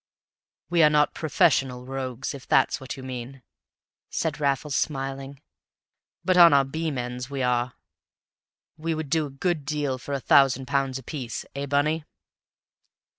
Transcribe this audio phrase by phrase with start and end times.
[0.71, 3.43] "We are not professional rogues, if that's what you mean,"
[4.09, 5.39] said Raffles, smiling.
[6.25, 7.75] "But on our beam ends we are;
[8.77, 12.03] we would do a good deal for a thousand pounds apiece, eh, Bunny?"